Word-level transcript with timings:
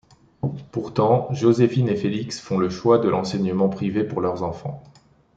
Pourtant, 0.71 1.27
Joséphine 1.31 1.87
et 1.87 1.95
Félix 1.95 2.39
font 2.41 2.57
le 2.57 2.71
choix 2.71 2.97
de 2.97 3.07
l’enseignement 3.07 3.69
privé 3.69 4.03
pour 4.03 4.19
leurs 4.19 4.41
enfants. 4.41 4.81